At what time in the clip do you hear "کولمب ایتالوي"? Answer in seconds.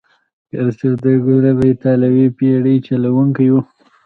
1.25-2.25